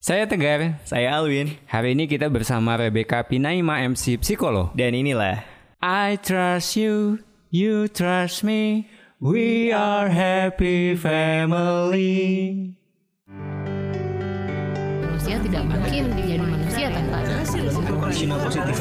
[0.00, 1.60] Saya Tegar, Saya Alwin.
[1.68, 4.72] hari ini kita bersama Rebecca Pinaima MC Psikolog.
[4.72, 5.44] Dan inilah
[5.76, 7.20] I trust you,
[7.52, 8.88] you trust me,
[9.20, 12.72] we are happy family.
[15.04, 17.20] manusia tidak mungkin menjadi manusia tanpa
[18.40, 18.80] positive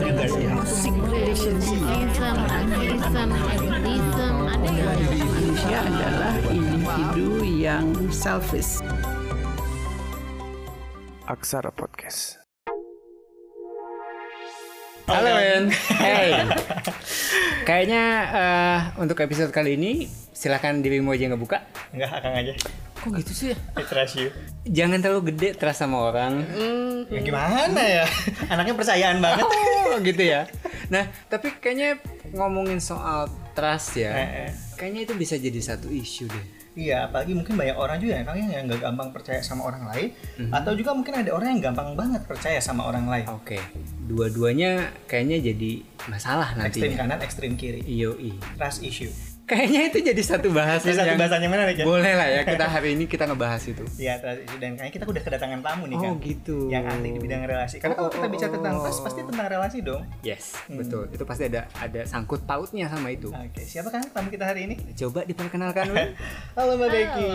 [4.47, 8.79] ada yang manusia adalah individu yang selfish.
[11.29, 12.41] Aksara Podcast.
[15.05, 15.69] Halo Men,
[16.01, 16.41] hey.
[17.69, 21.65] Kayaknya eh, untuk episode kali ini silakan dirimu aja ngebuka.
[21.93, 22.53] Enggak, akang aja.
[22.99, 23.53] Kok gitu sih?
[23.53, 24.29] I trust you.
[24.65, 26.45] Jangan terlalu gede trust sama orang.
[27.09, 28.05] Ya gimana ya?
[28.53, 29.45] Anaknya percayaan banget.
[29.45, 30.45] Oh gitu ya.
[30.89, 31.97] Nah tapi kayaknya
[32.33, 34.49] ngomongin soal trust ya, Eh, eh.
[34.77, 36.45] kayaknya itu bisa jadi satu isu deh.
[36.77, 40.09] Iya, apalagi mungkin banyak orang juga ya, yang nggak gampang percaya sama orang lain,
[40.53, 43.25] atau juga mungkin ada orang yang gampang banget percaya sama orang lain.
[43.29, 43.57] Oke,
[44.05, 45.71] dua-duanya kayaknya jadi
[46.07, 46.97] masalah Ekstrim nantinya.
[46.97, 47.81] kanan, ekstrim kiri.
[47.83, 48.37] Yoi.
[48.57, 49.28] Trust issue.
[49.49, 51.85] Kayaknya itu jadi satu bahasan Bisa satu yang bahasanya mana nih, Jan?
[51.89, 53.81] boleh lah ya kita hari ini kita ngebahas itu.
[53.97, 54.21] Iya.
[54.61, 56.05] Dan kayaknya kita udah kedatangan tamu nih kan.
[56.05, 56.57] Oh gitu.
[56.69, 57.75] Yang ahli di bidang relasi.
[57.77, 58.81] Karena Oh, kalau kita oh, bicara tentang oh.
[58.85, 60.01] trust, pasti tentang relasi dong.
[60.21, 60.77] Yes, Hmm.
[60.77, 61.09] betul.
[61.09, 63.27] Itu pasti ada ada sangkut pautnya sama itu.
[63.29, 64.75] Oke, siapa kan tamu kita hari ini?
[64.93, 65.89] Coba diperkenalkan.
[66.57, 67.31] Halo Mbak Becky.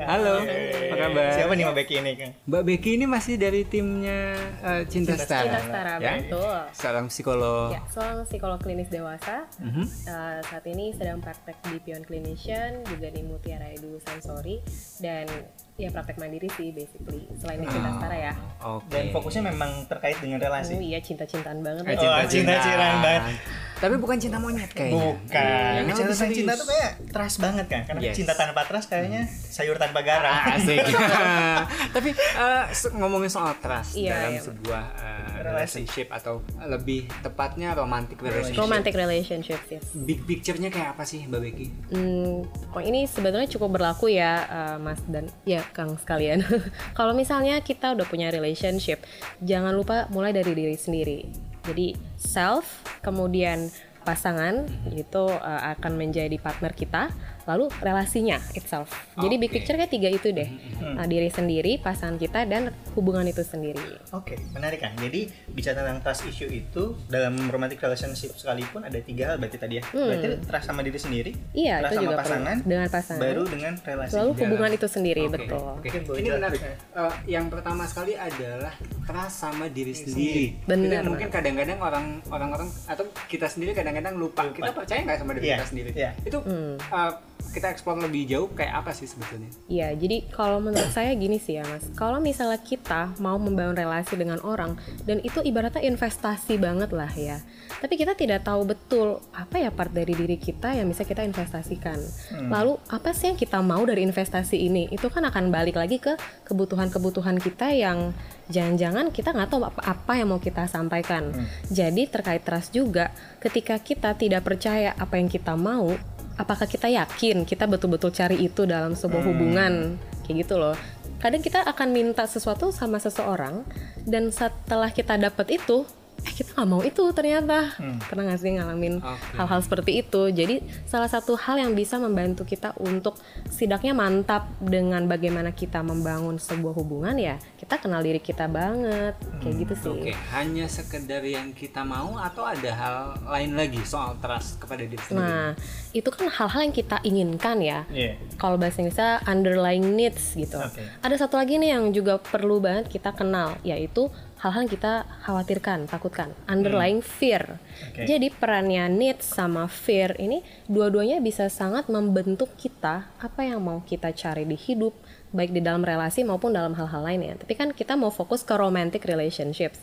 [0.00, 1.30] Halo, apa kabar?
[1.36, 2.30] Siapa nih Mbak Becky ini kan?
[2.46, 5.44] Mbak Becky ini masih dari timnya eh, Cinta, Cinta Stara.
[5.44, 6.12] Cinta Setara, ya?
[6.18, 6.56] betul.
[6.72, 7.68] Seorang psikolog.
[7.70, 9.44] Ya, seorang psikolog klinis dewasa.
[9.58, 9.84] Mhm.
[10.06, 14.62] Uh, saat ini sedang praktek di Pion Clinician, juga di Mutiara Edu Sensori,
[14.96, 15.26] dan
[15.74, 17.26] ya praktek mandiri sih basically.
[17.34, 18.34] Selain di Cinta Setara ya.
[18.62, 18.86] Oke.
[18.88, 20.72] Dan fokusnya memang terkait dengan relasi.
[20.72, 21.82] Oh iya, cinta-cintaan banget.
[21.82, 22.06] Eh, ya.
[22.06, 23.34] Oh, cinta-cintaan banget.
[23.80, 25.16] Tapi bukan cinta monyet kayaknya.
[25.16, 25.72] Bukan.
[25.72, 27.82] Yang Bicara lebih tentang cinta tuh kayak trust banget kan.
[27.88, 28.14] Karena Yes.
[28.14, 30.28] cinta tanpa trust kayaknya sayur tanpa garam.
[30.30, 30.84] Ah, Asik.
[31.96, 34.40] Tapi eh, se- ngomongin soal trust Iya, dalam iya.
[34.44, 35.09] sebuah Relasi.
[35.40, 38.60] Relationship atau lebih tepatnya romantic relationship.
[38.60, 39.84] Romantic relationships, yes.
[39.96, 41.66] Big picture-nya kayak apa sih Mbak Becky?
[41.92, 42.44] Hmm,
[42.76, 46.44] oh ini sebetulnya cukup berlaku ya, uh, Mas dan ya Kang sekalian.
[46.98, 49.02] Kalau misalnya kita udah punya relationship,
[49.40, 51.26] jangan lupa mulai dari diri sendiri.
[51.64, 53.68] Jadi self, kemudian
[54.00, 54.64] pasangan
[54.96, 57.12] itu uh, akan menjadi partner kita,
[57.50, 58.88] lalu relasinya itself.
[59.16, 60.46] Jadi big picture kayak tiga itu deh,
[60.80, 62.62] Nah, diri sendiri, pasangan kita dan
[62.92, 63.80] hubungan itu sendiri.
[64.10, 64.92] Oke, menarik kan.
[64.94, 69.74] Jadi bicara tentang trust issue itu dalam romantic relationship sekalipun ada tiga hal berarti tadi
[69.76, 69.84] ya.
[69.86, 72.24] Berarti trust sama diri sendiri, Iya, trust itu sama juga perlu.
[72.26, 73.20] pasangan, Dengan pasangan.
[73.20, 74.12] baru dengan relasi.
[74.14, 75.60] Lalu hubungan itu sendiri, Oke, betul.
[76.02, 76.60] boleh Ini menarik.
[76.60, 78.72] Eh, yang pertama sekali adalah
[79.02, 80.44] trust sama diri sendiri.
[80.62, 84.44] Benar Itu mungkin kadang-kadang orang orang-orang atau kita sendiri kadang-kadang lupa.
[84.50, 85.90] Kita percaya nggak sama diri Iya, kita sendiri?
[85.92, 86.10] iya.
[86.20, 87.12] Itu eh,
[87.50, 89.50] kita eksplor lebih jauh kayak apa sih sebetulnya?
[89.66, 94.14] Iya, jadi kalau menurut saya gini sih ya mas, kalau misalnya kita mau membangun relasi
[94.14, 97.42] dengan orang dan itu ibaratnya investasi banget lah ya,
[97.82, 101.98] tapi kita tidak tahu betul apa ya part dari diri kita yang bisa kita investasikan.
[102.46, 104.86] Lalu apa sih yang kita mau dari investasi ini?
[104.94, 106.14] Itu kan akan balik lagi ke
[106.46, 108.14] kebutuhan-kebutuhan kita yang
[108.50, 111.30] jangan-jangan kita nggak tahu apa, apa yang mau kita sampaikan.
[111.70, 115.94] Jadi terkait trust juga, ketika kita tidak percaya apa yang kita mau,
[116.40, 120.00] apakah kita yakin kita betul-betul cari itu dalam sebuah hubungan?
[120.24, 120.72] Kayak gitu loh.
[121.20, 123.60] Kadang kita akan minta sesuatu sama seseorang
[124.08, 125.84] dan setelah kita dapat itu
[126.20, 127.72] eh kita nggak mau itu ternyata
[128.04, 129.40] pernah nggak sih ngalamin Oke.
[129.40, 133.16] hal-hal seperti itu jadi salah satu hal yang bisa membantu kita untuk
[133.48, 139.54] setidaknya mantap dengan bagaimana kita membangun sebuah hubungan ya kita kenal diri kita banget kayak
[139.64, 144.60] gitu sih Oke, hanya sekedar yang kita mau atau ada hal lain lagi soal trust
[144.60, 145.24] kepada diri sendiri?
[145.24, 145.48] nah
[145.90, 148.20] itu kan hal-hal yang kita inginkan ya Iya.
[148.36, 150.56] kalau bahasa Inggrisnya underlying needs gitu.
[150.56, 150.82] Oke.
[151.02, 154.08] Ada satu lagi nih yang juga perlu banget kita kenal, yaitu
[154.40, 157.60] hal-hal yang kita khawatirkan, takutkan, underlying fear.
[157.92, 158.08] Oke.
[158.08, 164.16] Jadi perannya needs sama fear ini dua-duanya bisa sangat membentuk kita apa yang mau kita
[164.16, 164.96] cari di hidup,
[165.36, 167.36] baik di dalam relasi maupun dalam hal-hal lainnya.
[167.36, 169.76] Tapi kan kita mau fokus ke romantic relationships.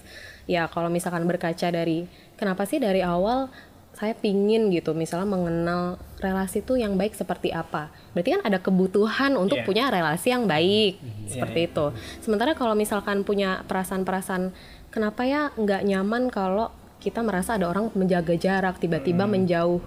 [0.50, 3.53] Ya kalau misalkan berkaca dari kenapa sih dari awal
[3.97, 9.33] saya pingin gitu misalnya mengenal relasi itu yang baik seperti apa berarti kan ada kebutuhan
[9.33, 9.65] untuk Iya.
[9.65, 11.25] punya relasi yang baik Mhm.
[11.27, 11.85] seperti itu
[12.21, 14.53] sementara kalau misalkan punya perasaan-perasaan
[14.94, 19.33] kenapa ya nggak nyaman kalau kita merasa ada orang menjaga jarak tiba-tiba Hmm.
[19.33, 19.81] menjauh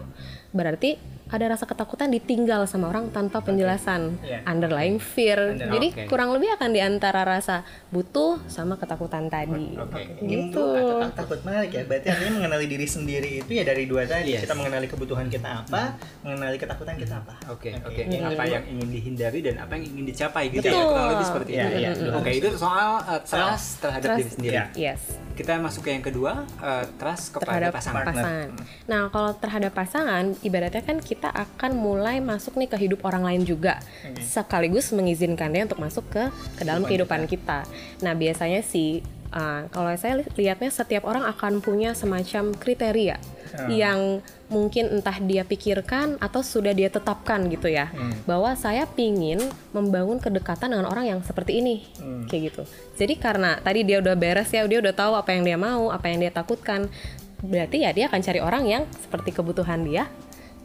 [0.51, 0.99] berarti
[1.31, 4.43] ada rasa ketakutan ditinggal sama orang tanpa penjelasan Iya.
[4.45, 6.05] underlying fear Under- jadi Oke.
[6.07, 10.03] kurang lebih akan di antara rasa butuh sama ketakutan tadi Oke.
[10.19, 11.83] Ini gitu tuh tak- takut menarik ya.
[11.83, 14.33] Berarti artinya mengenali diri sendiri itu ya dari dua tadi.
[14.33, 14.43] Yes.
[14.43, 17.35] Kita mengenali kebutuhan kita apa, mengenali ketakutan kita apa.
[17.49, 17.89] Oke, Oke.
[17.97, 18.03] oke.
[18.07, 18.53] Yang Apa kedua.
[18.53, 20.75] yang ingin dihindari dan apa yang ingin dicapai gitu Betul.
[20.75, 20.85] ya.
[20.85, 21.79] Kurang lebih seperti Iya, itu.
[21.79, 21.91] iya.
[22.13, 24.19] Oke, itu soal uh, trust terhadap Trust.
[24.19, 24.55] diri sendiri.
[24.55, 24.65] Iya.
[24.77, 28.05] yes Kita masuk ke yang kedua, uh, trust kepada terhadap pasangan.
[28.05, 28.49] pasangan.
[28.87, 33.45] Nah, kalau terhadap pasangan, ibaratnya kan kita akan mulai masuk nih ke hidup orang lain
[33.45, 33.85] juga,
[34.25, 37.69] sekaligus mengizinkan dia untuk masuk ke ke dalam kehidupan kita.
[38.01, 43.21] Nah, biasanya sih, uh, kalau saya li- lihatnya setiap orang akan punya semacam kriteria
[43.67, 47.91] yang mungkin entah dia pikirkan atau sudah dia tetapkan gitu ya,
[48.23, 49.43] bahwa saya pingin
[49.75, 51.83] membangun kedekatan dengan orang yang seperti ini,
[52.31, 52.63] kayak gitu.
[52.95, 56.07] Jadi karena tadi dia udah beres ya, dia udah tahu apa yang dia mau, apa
[56.07, 56.87] yang dia takutkan,
[57.43, 60.07] berarti ya dia akan cari orang yang seperti kebutuhan dia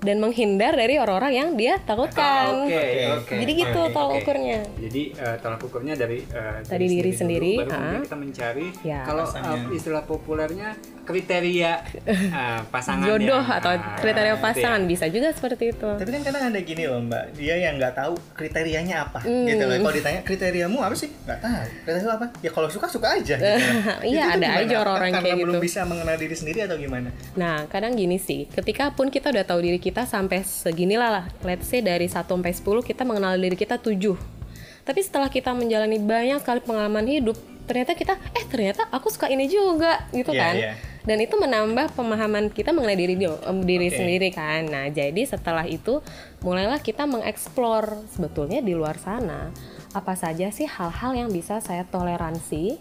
[0.05, 2.63] dan menghindar dari orang-orang yang dia takutkan.
[2.63, 3.33] Oke, oke.
[3.35, 4.21] Jadi gitu oke, tolak oke.
[4.21, 4.59] ukurnya.
[4.77, 8.05] Jadi uh, tolak ukurnya dari uh, Dari diri dulu, sendiri, baru kemudian ah.
[8.05, 9.01] kita mencari Ya.
[9.01, 9.59] kalau uh, Pasangan.
[9.71, 10.69] istilah populernya
[11.05, 11.71] kriteria
[12.33, 14.45] uh, pasangan Jodoh yang, atau ah, kriteria gitu ya.
[14.45, 15.89] pasangan bisa juga seperti itu.
[15.91, 19.45] Tapi kan kadang ada gini loh mbak, dia yang nggak tahu kriterianya apa, Hmm.
[19.45, 19.77] gitu loh.
[19.79, 21.65] Kalau ditanya kriteriamu apa sih, nggak tahu.
[21.83, 22.25] Kriteria apa?
[22.39, 23.35] Ya kalau suka suka aja.
[23.35, 23.53] Gitu.
[24.05, 24.61] Iya, ada gimana?
[24.61, 25.63] aja orang-orang Karena kayak belum gitu.
[25.63, 27.09] bisa mengenal diri sendiri atau gimana?
[27.33, 31.71] Nah, kadang gini sih, ketika pun kita udah tahu diri kita sampai seginilah lah, let's
[31.71, 33.95] say dari 1 sampai 10 kita mengenal diri kita 7.
[34.83, 39.47] Tapi setelah kita menjalani banyak sekali pengalaman hidup, ternyata kita eh ternyata aku suka ini
[39.47, 40.55] juga gitu Iya, kan.
[40.59, 40.73] iya.
[41.05, 43.15] Dan itu menambah pemahaman kita mengenai diri
[43.61, 43.97] diri Oke.
[43.97, 44.65] sendiri kan.
[44.65, 46.01] Nah, jadi setelah itu
[46.41, 49.53] mulailah kita mengeksplor sebetulnya di luar sana
[49.95, 52.75] apa saja sih hal-hal yang bisa saya toleransi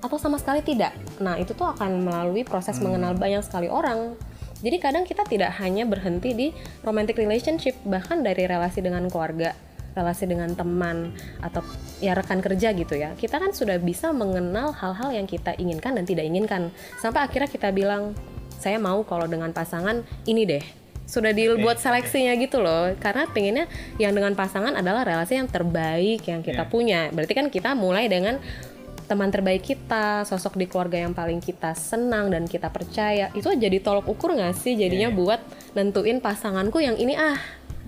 [0.00, 0.96] atau sama sekali tidak.
[1.20, 4.16] Nah, itu tuh akan melalui proses mengenal banyak sekali orang.
[4.58, 6.46] Jadi kadang kita tidak hanya berhenti di
[6.82, 9.54] romantic relationship, bahkan dari relasi dengan keluarga,
[9.94, 11.62] relasi dengan teman atau
[12.02, 13.14] ya rekan kerja gitu ya.
[13.14, 16.74] Kita kan sudah bisa mengenal hal-hal yang kita inginkan dan tidak inginkan.
[16.98, 18.18] Sampai akhirnya kita bilang,
[18.58, 20.64] saya mau kalau dengan pasangan ini deh.
[21.08, 22.92] Sudah dibuat seleksinya gitu loh.
[23.00, 23.64] Karena pengennya
[23.96, 26.70] yang dengan pasangan adalah relasi yang terbaik yang kita Iya.
[26.70, 27.00] punya.
[27.08, 28.36] Berarti kan kita mulai dengan
[29.08, 33.80] teman terbaik kita, sosok di keluarga yang paling kita senang dan kita percaya, itu jadi
[33.80, 35.16] tolok ukur nggak sih jadinya Iya.
[35.16, 35.40] buat
[35.72, 37.40] nentuin pasanganku yang ini ah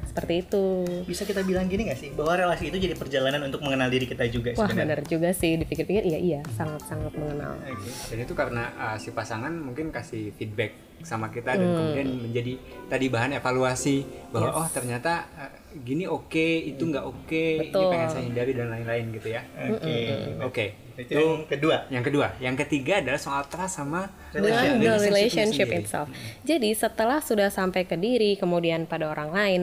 [0.02, 0.64] seperti itu.
[1.04, 4.26] Bisa kita bilang gini nggak sih, bahwa relasi itu jadi perjalanan untuk mengenal diri kita
[4.26, 4.96] juga Wah sebenarnya.
[4.96, 7.54] benar juga sih dipikir-pikir iya iya sangat sangat mengenal.
[7.62, 7.86] Oke.
[8.10, 11.60] Dan itu karena uh, si pasangan mungkin kasih feedback sama kita Hmm.
[11.60, 12.52] dan kemudian menjadi
[12.86, 13.96] tadi bahan evaluasi
[14.28, 16.34] bahwa oh ternyata uh, gini oke,
[16.66, 17.88] itu nggak oke, ini Betul.
[17.88, 19.46] pengen saya hindari dan lain-lain gitu ya.
[19.70, 19.96] Oke.
[20.42, 20.66] Oke.
[21.06, 21.76] Itu yang kedua.
[21.88, 25.84] Yang kedua, yang ketiga adalah soal trust sama dengan the relationship relationship sendiri.
[25.84, 26.06] itself.
[26.44, 29.60] Jadi setelah sudah sampai ke diri, kemudian pada orang lain,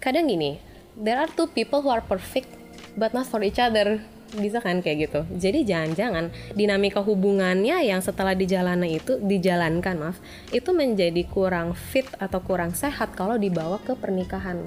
[0.00, 0.58] kadang gini,
[0.96, 2.48] there are two people who are perfect
[2.96, 4.00] but not for each other.
[4.36, 5.20] Bisa kan kayak gitu.
[5.40, 10.20] Jadi jangan-jangan dinamika hubungannya yang setelah dijalani itu dijalankan, maaf,
[10.52, 14.60] itu menjadi kurang fit atau kurang sehat kalau dibawa ke pernikahan.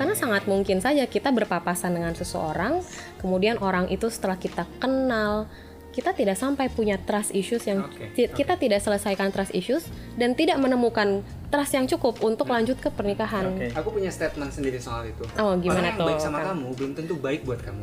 [0.00, 2.80] Karena sangat mungkin saja kita berpapasan dengan seseorang,
[3.20, 5.52] kemudian orang itu setelah kita kenal,
[5.94, 10.34] kita tidak sampai punya trust issues yang Oke, ti- kita tidak selesaikan trust issues dan
[10.34, 13.46] tidak menemukan trust yang cukup untuk lanjut ke pernikahan.
[13.48, 13.70] Oke.
[13.72, 15.22] Aku punya statement sendiri soal itu.
[15.36, 16.46] Oh, gimana Orang yang tuh, baik sama Kang?
[16.52, 17.82] kamu belum tentu baik buat kamu.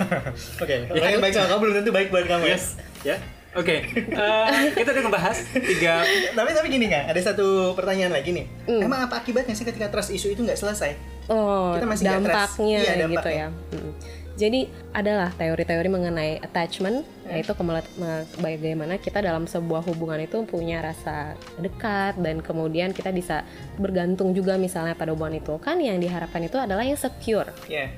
[0.62, 0.74] Oke.
[0.88, 2.52] Orang yang baik sama kamu belum tentu baik buat kamu ya.
[2.52, 2.64] yes,
[3.02, 3.16] ya.
[3.50, 8.46] Oke, eh, kita udah ngebahas tiga Tapi tapi gini kan, ada satu pertanyaan lagi nih.
[8.62, 8.78] Hmm.
[8.80, 10.94] Emang apa akibatnya sih ketika trust issue itu nggak selesai?
[11.26, 12.30] Oh, Kita masih nggak trust.
[12.30, 13.34] dampaknya Iya, gitu dampaknya.
[13.34, 13.48] ya.
[13.74, 13.92] Mm.
[14.40, 14.64] Jadi
[14.96, 21.36] adalah teori-teori mengenai attachment, yaitu kemelet- me- bagaimana kita dalam sebuah hubungan itu punya rasa
[21.60, 23.44] dekat dan kemudian kita bisa
[23.76, 25.60] bergantung juga misalnya pada hubungan itu.
[25.60, 27.52] Kan yang diharapkan itu adalah yang secure.
[27.68, 27.92] Ya.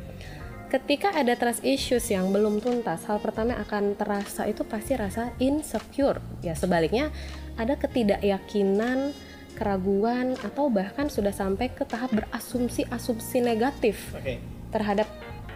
[0.66, 6.18] Ketika ada trust issues yang belum tuntas, hal pertama akan terasa itu pasti rasa insecure.
[6.42, 7.14] Ya sebaliknya
[7.54, 9.14] ada ketidakyakinan,
[9.54, 14.40] keraguan atau bahkan sudah sampai ke tahap berasumsi-asumsi negatif Oke.
[14.72, 15.06] terhadap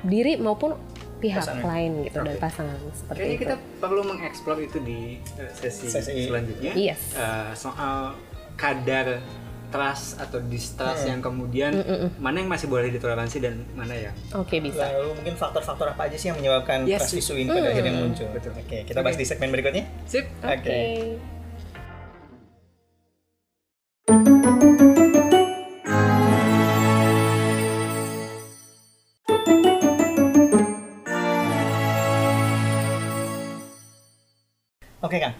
[0.07, 0.79] diri maupun
[1.17, 1.65] pihak Pasangan.
[1.65, 2.41] lain gitu dan Oke.
[2.41, 3.43] pasangan seperti Kayaknya itu.
[3.43, 5.01] kita perlu mengeksplor itu di
[5.35, 6.13] eh, sesi, Sesi.
[6.25, 6.73] selanjutnya.
[6.73, 7.01] Yes.
[7.13, 8.15] Eh, soal
[8.55, 9.21] kadar
[9.67, 11.75] trust atau distrust yang kemudian
[12.17, 14.13] mana yang masih boleh ditoleransi dan mana ya.
[14.33, 14.87] Oke bisa.
[14.93, 17.03] Lalu mungkin faktor-faktor apa aja sih yang menyebabkan Yes.
[17.03, 18.29] trust issue ini pada akhirnya muncul?
[18.31, 18.53] Betul.
[18.55, 19.23] Oke, kita bahas Oke.
[19.23, 19.85] di segmen berikutnya.
[20.07, 20.31] Sip.
[20.39, 20.79] Oke.
[34.99, 35.37] Oke Kang,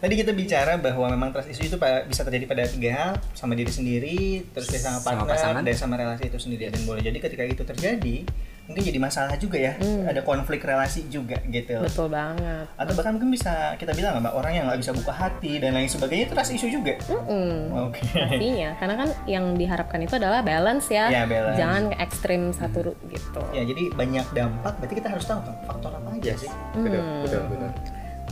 [0.00, 1.76] Tadi kita bicara bahwa memang trust issue itu
[2.06, 5.60] bisa terjadi pada tiga hal, sama diri sendiri, terus dia sama Sama partner, pasangan.
[5.60, 6.72] dan sama relasi itu sendiri.
[6.72, 8.24] Dan boleh jadi ketika itu terjadi,
[8.64, 9.76] mungkin jadi masalah juga ya,
[10.08, 11.76] ada konflik relasi juga gitu.
[11.76, 11.84] Hmm.
[11.84, 12.64] Betul banget.
[12.72, 15.84] Atau bahkan mungkin bisa kita bilang mbak orang yang nggak bisa buka hati dan lain
[15.84, 16.96] sebagainya itu trust issue juga.
[17.04, 17.52] Mm-mm.
[17.84, 18.00] Oke.
[18.00, 21.60] Pastinya, karena kan yang diharapkan itu adalah balance ya, Ya, balance.
[21.60, 23.42] jangan ke ekstrim satu ru- gitu.
[23.52, 26.48] Ya jadi banyak dampak, berarti kita harus tahu kan faktor apa aja sih.
[26.72, 27.70] Betul, betul, betul.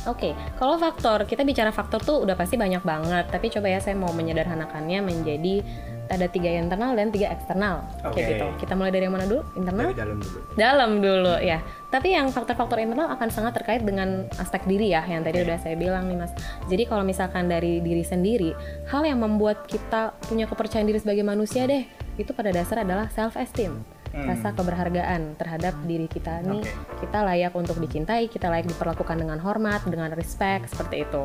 [0.06, 3.26] Oke, kalau faktor kita bicara faktor tuh udah pasti banyak banget.
[3.32, 5.64] Tapi coba ya saya mau menyederhanakannya menjadi
[6.08, 7.84] ada tiga internal dan tiga eksternal.
[8.02, 8.24] Oke.
[8.24, 8.46] Kayak gitu.
[8.64, 9.44] Kita mulai dari yang mana dulu?
[9.60, 9.92] Internal?
[9.92, 10.38] Dari dalam dulu.
[10.56, 11.58] Dalam dulu ya.
[11.88, 15.76] Tapi yang faktor-faktor internal akan sangat terkait dengan aspek diri ya, yang tadi udah saya
[15.76, 16.32] bilang nih mas.
[16.68, 18.52] Jadi kalau misalkan dari diri sendiri,
[18.88, 21.84] hal yang membuat kita punya kepercayaan diri sebagai manusia deh,
[22.20, 26.64] itu pada dasar adalah self esteem, rasa keberhargaan terhadap diri kita nih.
[27.00, 31.22] Kita layak untuk dicintai, kita layak diperlakukan dengan hormat, dengan respect seperti itu.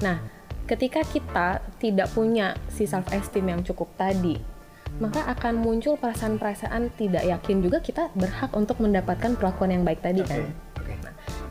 [0.00, 0.22] Nah,
[0.66, 4.38] ketika kita tidak punya si self esteem yang cukup tadi,
[5.00, 10.20] maka akan muncul perasaan-perasaan tidak yakin juga kita berhak untuk mendapatkan perlakuan yang baik tadi
[10.20, 10.52] kan.
[10.76, 10.94] Oke.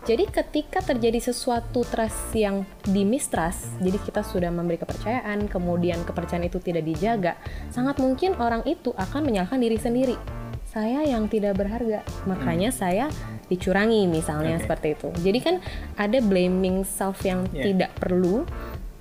[0.02, 6.58] Jadi ketika terjadi sesuatu trust yang dimistrust, jadi kita sudah memberi kepercayaan, kemudian kepercayaan itu
[6.58, 7.38] tidak dijaga,
[7.70, 10.41] sangat mungkin orang itu akan menyalahkan diri sendiri.
[10.72, 13.12] Saya yang tidak berharga, makanya saya
[13.52, 14.64] dicurangi misalnya Oke.
[14.64, 15.10] seperti itu.
[15.20, 15.56] Jadi kan
[16.00, 17.76] ada blaming self yang Yeah.
[17.76, 18.48] tidak perlu,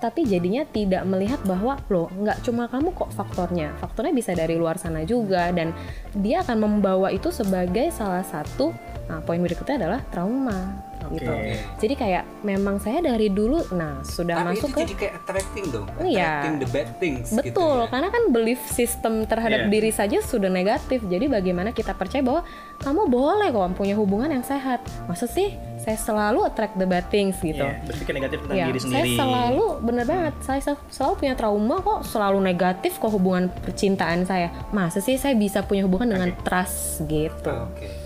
[0.03, 4.83] tapi jadinya tidak melihat bahwa loh nggak cuma kamu kok faktornya, faktornya bisa dari luar
[4.83, 5.71] sana juga dan
[6.19, 8.75] dia akan membawa itu sebagai salah satu.
[9.07, 11.19] Nah, poin berikutnya adalah trauma Oke.
[11.19, 11.33] gitu.
[11.81, 15.65] Jadi kayak memang saya dari dulu, nah sudah Tapi masuk itu ke jadi kayak attracting
[15.69, 15.87] dong.
[16.01, 16.23] Iya.
[16.23, 17.87] Attracting the bad things gitu Betul, ya.
[17.89, 19.71] karena kan belief system terhadap Iya.
[19.71, 21.03] diri saja sudah negatif.
[21.03, 22.47] Jadi bagaimana kita percaya bahwa
[22.79, 24.79] kamu boleh kok punya hubungan yang sehat.
[25.05, 27.59] Maksud sih saya selalu attract the bad things gitu.
[27.59, 29.17] Iya, berpikir negatif tentang Ya, diri saya sendiri.
[29.17, 30.35] selalu bener banget.
[30.41, 34.53] Saya sel- selalu punya trauma kok, selalu negatif kok hubungan percintaan saya.
[34.71, 37.51] Masa sih saya bisa punya hubungan dengan trust gitu.
[37.51, 38.00] Oke.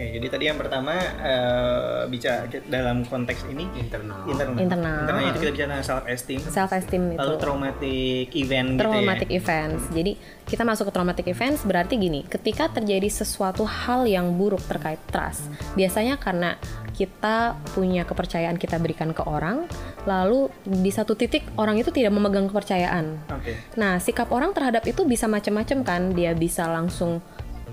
[0.00, 4.24] Oke, jadi tadi yang pertama eh, bicara dalam konteks ini Internal.
[4.24, 4.56] internal.
[4.56, 4.96] Internal.
[5.04, 6.40] Internal itu kita bicara self esteem.
[6.40, 7.20] Self esteem itu.
[7.20, 9.40] Lalu traumatic event traumatic gitu ya.
[9.44, 9.82] events.
[9.92, 10.12] Jadi
[10.48, 15.44] kita masuk ke traumatic events berarti gini, ketika terjadi sesuatu hal yang buruk terkait trust,
[15.76, 16.56] biasanya karena
[16.96, 19.68] kita punya kepercayaan kita berikan ke orang,
[20.08, 23.20] lalu di satu titik orang itu tidak memegang kepercayaan.
[23.36, 23.52] Oke.
[23.76, 26.02] Nah, sikap orang terhadap itu bisa macam-macam kan.
[26.16, 27.20] Dia bisa langsung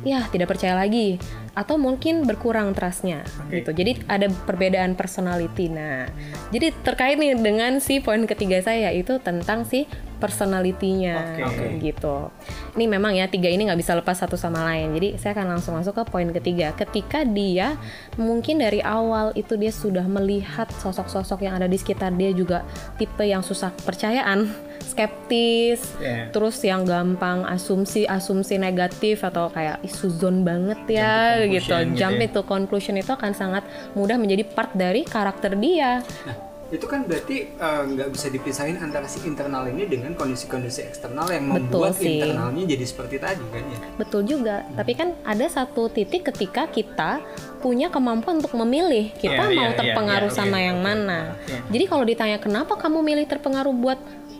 [0.06, 1.18] ya tidak percaya lagi
[1.58, 3.66] atau mungkin berkurang trustnya Oke.
[3.66, 3.74] gitu.
[3.74, 5.74] Jadi ada perbedaan personality.
[5.74, 6.06] Nah,
[6.54, 11.82] jadi terkait nih dengan si poin ketiga saya itu tentang si personalitinya Oke.
[11.82, 12.30] gitu.
[12.78, 14.94] Ini memang ya tiga ini nggak bisa lepas satu sama lain.
[14.98, 16.74] Jadi saya akan langsung masuk ke poin ketiga.
[16.78, 17.74] Ketika dia
[18.18, 22.66] mungkin dari awal itu dia sudah melihat sosok-sosok yang ada di sekitar dia juga
[22.98, 24.50] tipe yang susah percayaan,
[24.90, 26.30] skeptis, Yeah.
[26.30, 31.72] terus yang gampang asumsi-asumsi negatif atau kayak isu zone banget ya gitu.
[31.72, 32.42] conclusion gitu Jump ya.
[32.44, 33.64] conclusion itu akan sangat
[33.96, 36.04] mudah menjadi part dari karakter dia.
[36.26, 36.36] Nah,
[36.68, 41.48] itu kan berarti eh, nggak bisa dipisahin antara si internal ini dengan kondisi-kondisi eksternal yang
[41.48, 42.20] Betul membuat sih.
[42.20, 43.80] internalnya jadi seperti tadi kan ya.
[43.96, 44.68] Betul juga.
[44.76, 47.24] Tapi kan ada satu titik ketika kita
[47.64, 50.86] punya kemampuan untuk memilih kita Iya, mau iya, terpengaruh iya, iya, sama oke, yang oke.
[50.92, 51.20] mana.
[51.48, 51.60] Iya.
[51.72, 54.00] Jadi kalau ditanya kenapa kamu milih terpengaruh buat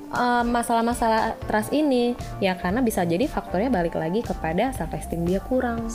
[0.10, 5.40] uh, masalah-masalah trust ini, ya karena bisa jadi faktornya balik lagi kepada self esteem dia
[5.40, 5.88] kurang.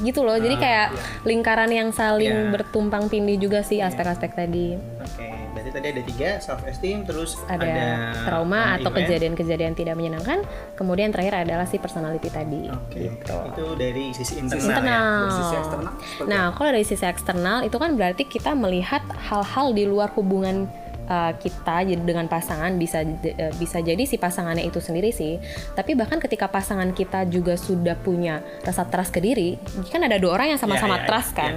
[0.00, 0.34] Gitu loh.
[0.34, 0.88] Jadi kayak
[1.22, 2.50] lingkaran yang saling Iya.
[2.50, 4.74] bertumpang tindih juga sih aspek-aspek tadi.
[4.96, 7.86] Oke, berarti tadi ada tiga self esteem, terus Ada, ada,
[8.24, 10.40] trauma atau kejadian-kejadian tidak menyenangkan.
[10.72, 12.70] Kemudian terakhir adalah si personality tadi.
[12.70, 13.36] Oke, Gitu.
[13.52, 14.88] itu dari sisi internal, internal.
[14.88, 15.20] ya.
[15.20, 15.92] Dari sisi eksternal
[16.26, 20.64] Nah, kalau dari sisi eksternal itu kan berarti kita melihat hal-hal di luar hubungan
[21.10, 25.42] uh, kita jadi dengan pasangan bisa uh, bisa jadi si pasangannya itu sendiri sih.
[25.74, 29.58] Tapi bahkan ketika pasangan kita juga sudah punya rasa trust ke diri,
[29.90, 31.52] kan ada dua orang yang sama-sama Ya, ya, trust kan.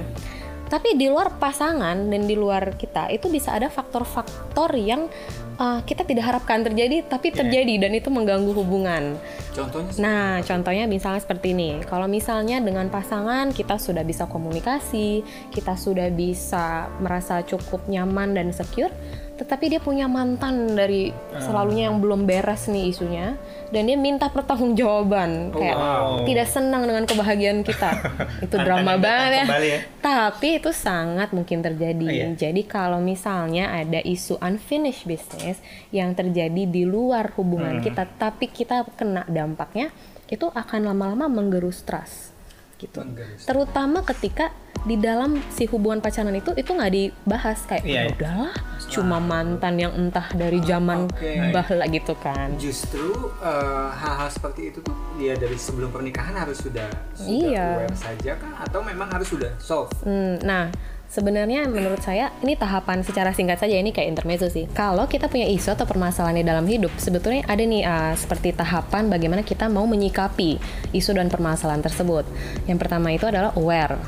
[0.64, 5.06] Tapi di luar pasangan dan di luar kita itu bisa ada faktor-faktor yang
[5.60, 9.14] uh, kita tidak harapkan terjadi tapi terjadi dan itu mengganggu hubungan.
[9.54, 11.78] Contohnya Nah, contohnya misalnya seperti ini.
[11.86, 15.22] Kalau misalnya dengan pasangan kita sudah bisa komunikasi,
[15.54, 18.90] kita sudah bisa merasa cukup nyaman dan secure,
[19.34, 21.10] tetapi dia punya mantan dari
[21.42, 23.34] selalunya yang belum beres nih isunya
[23.74, 26.22] dan dia minta pertanggungjawaban kayak wow.
[26.22, 27.90] tidak senang dengan kebahagiaan kita.
[28.46, 29.58] itu drama banget ya.
[29.58, 29.80] ya.
[29.98, 32.06] Tapi itu sangat mungkin terjadi.
[32.06, 32.26] Oh, iya.
[32.30, 35.58] Jadi kalau misalnya ada isu unfinished business
[35.90, 37.82] yang terjadi di luar hubungan Hmm.
[37.82, 39.90] kita, tapi kita kena dampaknya,
[40.30, 42.30] itu akan lama-lama menggerus trust.
[42.78, 43.02] Gitu.
[43.02, 43.42] Menggerus.
[43.50, 48.12] Terutama ketika di dalam si hubungan pacaran itu itu nggak dibahas kayak "Ya iya.
[48.12, 48.52] udahlah,
[48.86, 51.50] cuma mantan yang entah dari zaman Oke.
[51.50, 52.52] bahla gitu kan.
[52.54, 53.08] Justru
[53.40, 57.66] eh, hal-hal seperti itu tuh dia dari sebelum pernikahan harus sudah sudah Iya.
[57.80, 59.88] aware saja kah atau memang harus sudah solve?
[60.02, 60.68] Hmm, nah,
[61.08, 64.66] sebenarnya menurut saya ini tahapan secara singkat saja ini kayak intermezzo sih.
[64.72, 69.06] Kalau kita punya isu atau permasalahan di dalam hidup, sebetulnya ada nih uh, seperti tahapan
[69.06, 70.58] bagaimana kita mau menyikapi
[70.94, 72.26] isu dan permasalahan tersebut.
[72.66, 74.00] Yang pertama itu adalah aware,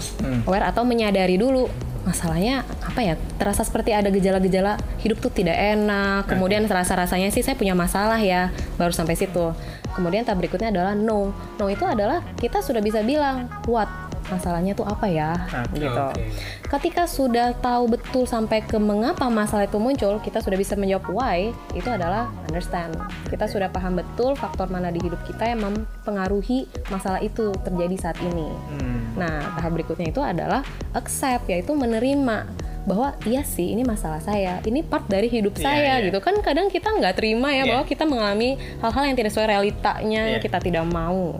[0.46, 1.68] aware atau menyadari dulu
[2.06, 7.42] masalahnya apa ya terasa seperti ada gejala-gejala hidup tuh tidak enak kemudian rasa rasanya sih
[7.42, 9.50] saya punya masalah ya baru sampai situ.
[9.96, 11.32] Kemudian tahap berikutnya adalah no.
[11.58, 13.88] No itu adalah kita sudah bisa bilang what
[14.28, 15.34] masalahnya tuh apa ya
[15.66, 15.90] Oke, gitu.
[15.92, 16.22] oke.
[16.66, 21.38] Ketika sudah tahu betul sampai ke mengapa masalah itu muncul, kita sudah bisa menjawab why,
[21.72, 22.94] itu adalah understand.
[23.26, 28.18] Kita sudah paham betul faktor mana di hidup kita yang mempengaruhi masalah itu terjadi saat
[28.20, 28.50] ini.
[28.50, 29.14] Hmm.
[29.14, 32.44] Nah, tahap berikutnya itu adalah accept, yaitu menerima
[32.86, 36.06] bahwa iya sih ini masalah saya, ini part dari hidup Iya, saya iya.
[36.06, 37.70] gitu kan kadang kita nggak terima ya Iya.
[37.74, 40.38] bahwa kita mengalami hal-hal yang tidak sesuai realitanya Iya.
[40.38, 41.34] kita tidak mau.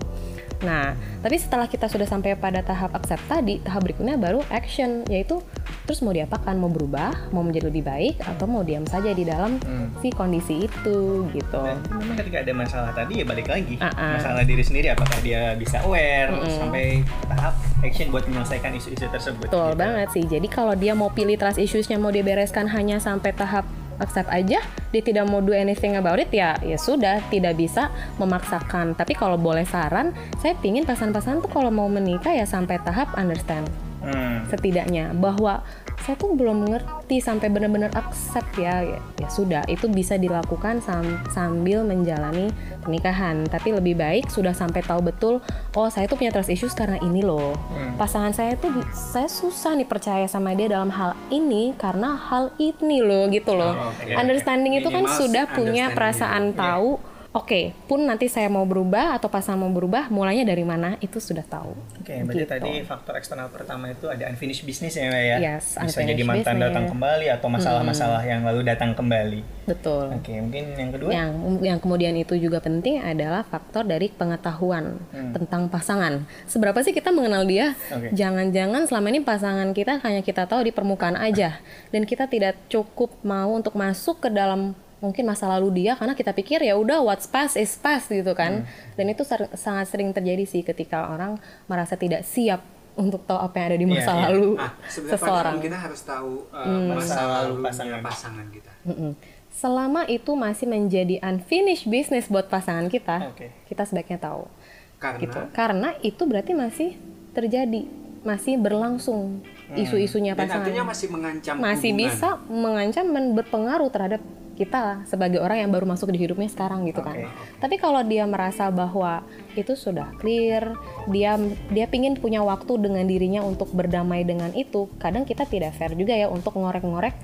[0.67, 0.93] Nah,
[1.23, 5.39] tapi setelah kita sudah sampai pada tahap accept tadi, tahap berikutnya baru action, yaitu
[5.87, 9.63] terus mau diapakan, mau berubah, mau menjadi lebih baik, atau mau diam saja di dalam
[9.63, 9.95] Hmm.
[10.03, 10.99] si kondisi itu
[11.31, 11.63] gitu.
[11.63, 14.19] Dan memang ketika ada masalah tadi ya balik lagi Ah-ah.
[14.19, 19.47] masalah diri sendiri apakah dia bisa aware sampai tahap action buat menyelesaikan isu-isu tersebut.
[19.47, 19.79] Betul gitu.
[19.79, 20.25] banget sih.
[20.27, 23.63] Jadi kalau dia mau pilih trust issues-nya mau dibereskan hanya sampai tahap
[24.03, 24.61] accept aja,
[24.93, 27.89] dia tidak mau do anything about it ya, ya sudah tidak bisa
[28.21, 28.99] memaksakan.
[28.99, 33.86] Tapi kalau boleh saran, saya pingin pasangan-pasangan tuh kalau mau menikah ya sampai tahap understand
[33.99, 34.45] Hmm.
[34.47, 35.65] setidaknya bahwa
[35.97, 38.85] saya tuh belum mengerti sampai benar-benar accept ya.
[38.85, 44.81] ya ya sudah itu bisa dilakukan sam- sambil menjalani pernikahan tapi lebih baik sudah sampai
[44.81, 45.35] tahu betul
[45.73, 47.57] oh saya tuh punya trust issues karena ini loh
[47.97, 53.01] pasangan saya tuh saya susah nih percaya sama dia dalam hal ini karena hal ini
[53.01, 54.13] loh gitu loh Oh, oke.
[54.13, 56.97] understanding itu kan Minimal sudah punya perasaan tahu
[57.37, 61.45] Oke, pun nanti saya mau berubah atau pasangan mau berubah, mulainya dari mana itu sudah
[61.45, 61.77] tahu.
[62.01, 62.49] Oke, berarti Gitu.
[62.49, 65.37] tadi faktor eksternal pertama itu ada unfinished business ya, Mbak ya.
[65.39, 66.65] Yes, Bisa jadi mantan business.
[66.65, 69.69] datang kembali atau masalah-masalah yang lalu datang kembali.
[69.69, 70.17] Betul.
[70.17, 71.09] Oke, mungkin yang kedua.
[71.13, 71.29] Yang
[71.61, 75.37] yang kemudian itu juga penting adalah faktor dari pengetahuan Hmm.
[75.37, 76.25] tentang pasangan.
[76.47, 77.77] Seberapa sih kita mengenal dia?
[77.91, 78.17] Oke.
[78.17, 83.13] Jangan-jangan selama ini pasangan kita hanya kita tahu di permukaan aja dan kita tidak cukup
[83.21, 87.25] mau untuk masuk ke dalam mungkin masa lalu dia karena kita pikir ya udah what's
[87.25, 88.63] past is past gitu kan.
[88.63, 88.95] Hmm.
[88.95, 93.53] Dan itu ser- sangat sering terjadi sih ketika orang merasa tidak siap untuk tahu apa
[93.55, 94.21] yang ada di Iya, masa iya.
[94.25, 95.57] lalu Ah, sebenarnya seseorang.
[95.61, 96.89] kita harus tahu uh, Hmm.
[96.91, 98.01] masa Masa lalu pasangan.
[98.01, 98.73] pasangan, kita.
[98.85, 99.13] Mm-mm.
[99.51, 103.53] Selama itu masih menjadi unfinished business buat pasangan kita, Oke.
[103.69, 104.49] kita sebaiknya tahu.
[104.97, 105.39] Karena gitu.
[105.51, 106.97] Karena itu berarti masih
[107.31, 107.85] terjadi,
[108.23, 110.61] masih berlangsung isu-isunya dan pasangan.
[110.63, 112.05] artinya masih mengancam masih hubungan.
[112.07, 114.21] bisa mengancam dan berpengaruh terhadap
[114.57, 117.15] kita sebagai orang yang baru masuk di hidupnya sekarang gitu kan.
[117.15, 117.29] Oke.
[117.61, 120.73] Tapi kalau dia merasa bahwa itu sudah clear,
[121.13, 121.37] dia
[121.69, 126.17] dia pingin punya waktu dengan dirinya untuk berdamai dengan itu, kadang kita tidak fair juga
[126.17, 127.15] ya untuk ngorek-ngorek.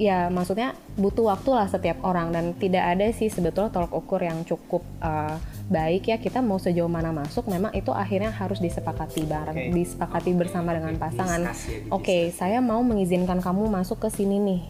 [0.00, 4.48] Ya maksudnya butuh waktu lah setiap orang dan tidak ada sih sebetulnya tolak ukur yang
[4.48, 5.36] cukup uh,
[5.70, 9.76] baik ya kita mau sejauh mana masuk memang itu akhirnya harus disepakati bareng, Oke.
[9.76, 11.52] disepakati bersama dengan pasangan.
[11.52, 11.54] Ya,
[11.92, 14.62] Oke, saya mau mengizinkan kamu masuk ke sini nih.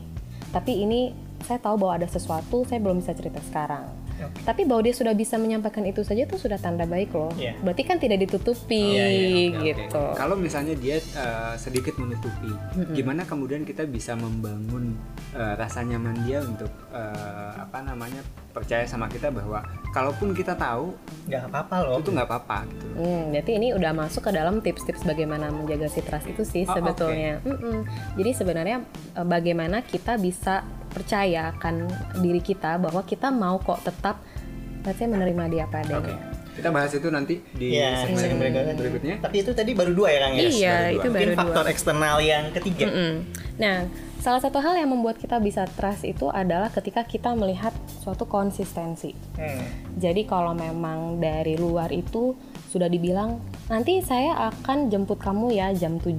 [0.51, 3.89] Tapi ini saya tahu bahwa ada sesuatu, saya belum bisa cerita sekarang.
[4.21, 4.45] Oke.
[4.45, 7.33] Tapi bahwa dia sudah bisa menyampaikan itu saja itu sudah tanda baik loh.
[7.35, 7.57] Iya.
[7.59, 9.65] Berarti kan tidak ditutupi Iya, iya, Oke, oke.
[9.67, 10.03] gitu.
[10.13, 12.53] Kalau misalnya dia uh, sedikit menutupi,
[12.93, 14.93] gimana kemudian kita bisa membangun
[15.33, 20.93] uh, rasa nyaman dia untuk uh, apa namanya percaya sama kita bahwa kalaupun kita tahu
[21.25, 21.97] Nggak apa-apa loh.
[21.97, 22.87] itu nggak apa-apa gitu.
[22.99, 26.77] Hmm, berarti ini udah masuk ke dalam tips-tips bagaimana menjaga si trust itu sih Oh,
[26.77, 27.41] sebetulnya.
[27.41, 27.89] Mm-mm.
[28.19, 28.77] Jadi sebenarnya
[29.17, 31.87] bagaimana kita bisa percayakan
[32.19, 34.21] diri kita bahwa kita mau kok tetap
[34.81, 35.99] let's say menerima dia apa adanya.
[36.01, 36.15] Oke.
[36.51, 38.75] Kita bahas itu nanti di Iya, segmen berikutnya.
[38.75, 39.15] berikutnya.
[39.23, 40.41] Tapi itu tadi baru dua ya, Kang ya?
[40.43, 40.75] Iya, Baru dua.
[40.91, 41.41] itu Mungkin baru dua.
[41.41, 42.85] faktor eksternal yang ketiga.
[42.85, 43.13] Mm-mm.
[43.57, 43.77] Nah,
[44.19, 47.73] salah satu hal yang membuat kita bisa trust itu adalah ketika kita melihat
[48.03, 49.15] suatu konsistensi.
[49.39, 49.63] Hmm.
[49.97, 52.35] Jadi kalau memang dari luar itu
[52.71, 56.15] sudah dibilang nanti saya akan jemput kamu ya jam 7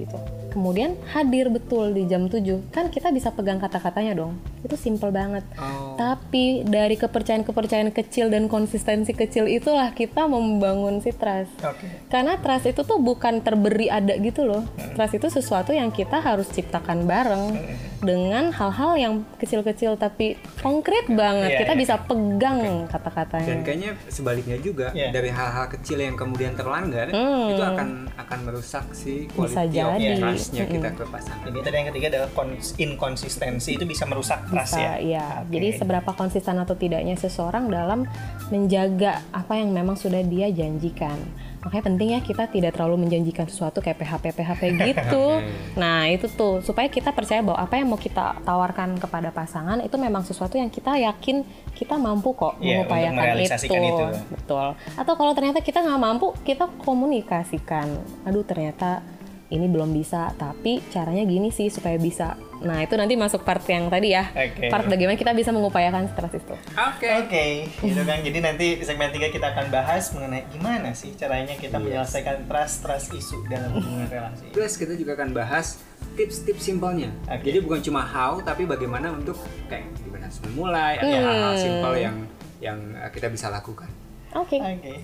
[0.00, 0.18] gitu.
[0.50, 2.72] Kemudian hadir betul di jam 7.
[2.74, 4.40] Kan kita bisa pegang kata-katanya dong.
[4.64, 5.44] Itu simple banget.
[5.60, 5.94] Oh.
[6.00, 11.52] Tapi dari kepercayaan-kepercayaan kecil dan konsistensi kecil itulah kita membangun si trust.
[11.62, 11.86] Oke.
[12.08, 14.64] Karena trust itu tuh bukan terberi ada gitu loh.
[14.96, 17.44] Trust itu sesuatu yang kita harus ciptakan bareng
[18.00, 21.50] dengan hal-hal yang kecil-kecil tapi konkret banget.
[21.50, 21.80] Iya, kita iya.
[21.80, 23.54] bisa pegang Dan kata-katanya.
[23.62, 25.12] kayaknya sebaliknya juga Iya.
[25.12, 27.12] dari hal-hal kecil yang kemudian terlanggar melanggar
[27.50, 29.44] itu akan akan merusak si Hmm.
[29.44, 29.78] Bisa quality
[30.10, 31.44] of trust-nya kita ke pasangan.
[31.44, 34.92] Jadi tadi yang ketiga adalah kons- inkonsistensi itu bisa merusak trust bisa ya.
[34.98, 35.26] ya.
[35.42, 35.52] Oke.
[35.52, 38.08] Jadi seberapa konsisten atau tidaknya seseorang dalam
[38.48, 41.20] menjaga apa yang memang sudah dia janjikan.
[41.60, 45.44] Makanya penting ya kita tidak terlalu menjanjikan sesuatu kayak PHP PHP gitu.
[45.76, 49.96] nah, itu tuh supaya kita percaya bahwa apa yang mau kita tawarkan kepada pasangan itu
[50.00, 51.44] memang sesuatu yang kita yakin
[51.76, 54.04] kita mampu kok untuk mengupayakan merealisasikan itu.
[54.32, 54.66] Betul.
[54.96, 57.86] Atau kalau ternyata kita nggak mampu, kita komunikasikan.
[58.24, 59.04] Aduh, ternyata
[59.50, 62.38] ini belum bisa, tapi caranya gini sih supaya bisa.
[62.60, 64.28] Nah, itu nanti masuk part yang tadi ya.
[64.30, 64.68] Oke.
[64.68, 66.54] Part bagaimana kita bisa mengupayakan stres itu.
[66.76, 67.08] Oke.
[67.24, 67.44] Oke,
[67.80, 68.20] gitu kan.
[68.20, 73.12] Jadi nanti di segmen 3 kita akan bahas mengenai gimana sih caranya kita menyelesaikan trust-trust
[73.12, 74.52] isu dalam hubungan relasi.
[74.52, 75.80] Plus kita juga akan bahas
[76.14, 77.08] tips-tips simpelnya.
[77.26, 77.48] Oke.
[77.48, 81.24] Jadi bukan cuma how tapi bagaimana untuk kayak gimana memulai atau Hmm.
[81.24, 82.16] hal-hal simpel yang
[82.60, 83.88] yang uh, kita bisa lakukan.
[84.36, 84.60] Oke.
[84.60, 84.94] Oke.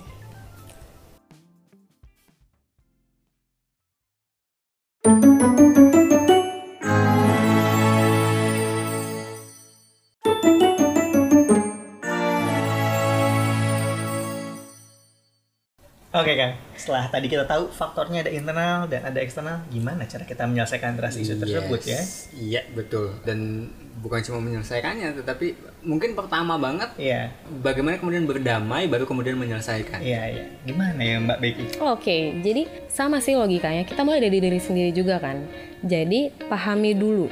[16.17, 20.49] Oke kan, setelah tadi kita tahu faktornya ada internal dan ada eksternal, gimana cara kita
[20.49, 22.01] menyelesaikan trust isu tersebut ya?
[22.01, 22.33] Yes.
[22.33, 23.21] Iya, betul.
[23.21, 23.69] Dan
[24.01, 27.33] bukan cuma menyelesaikannya tetapi mungkin pertama banget Iya,
[27.65, 30.01] bagaimana kemudian berdamai baru kemudian menyelesaikan.
[30.01, 30.45] iya, iya.
[30.65, 31.65] Gimana ya Mbak Becky?
[31.85, 33.85] Oke, jadi sama sih logikanya.
[33.85, 35.45] Kita mulai dari diri sendiri juga kan.
[35.85, 37.29] Jadi pahami dulu.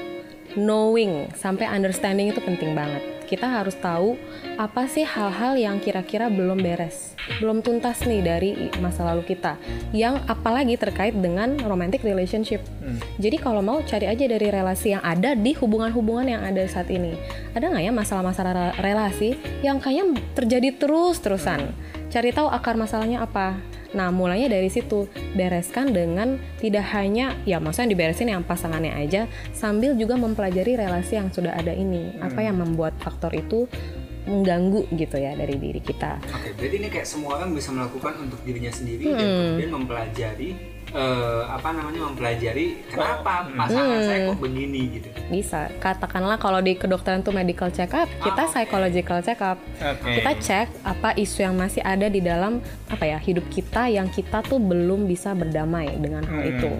[0.54, 3.13] Knowing sampai understanding itu penting banget.
[3.24, 4.20] Kita harus tahu
[4.60, 9.58] apa sih hal-hal yang kira-kira belum beres, belum tuntas nih dari masa lalu kita.
[9.90, 12.62] Yang apalagi terkait dengan romantic relationship.
[13.18, 17.16] Jadi kalau mau cari aja dari relasi yang ada di hubungan-hubungan yang ada saat ini.
[17.56, 19.34] Ada nggak ya masalah-masalah re- relasi
[19.64, 21.72] yang kayaknya terjadi terus-terusan?
[22.12, 23.58] Cari tahu akar masalahnya apa.
[23.94, 25.06] Nah, mulainya dari situ.
[25.32, 31.30] Bereskan dengan tidak hanya ya maksudnya diberesin yang pasangannya aja sambil juga mempelajari relasi yang
[31.30, 32.18] sudah ada ini.
[32.18, 33.70] Apa yang membuat faktor itu
[34.24, 36.16] mengganggu gitu ya dari diri kita.
[36.32, 39.36] Oke, berarti ini kayak semua orang bisa melakukan untuk dirinya sendiri dan Hmm.
[39.52, 40.50] kemudian mempelajari
[40.94, 45.08] eh, apa namanya mempelajari kenapa pasangan saya kok begini gitu.
[45.28, 45.60] Bisa.
[45.82, 48.52] Katakanlah kalau di kedokteran tuh medical check up, kita oke.
[48.54, 49.58] psychological check up.
[49.82, 50.22] Oke.
[50.22, 54.40] Kita cek apa isu yang masih ada di dalam apa ya hidup kita yang kita
[54.46, 56.70] tuh belum bisa berdamai dengan hal itu.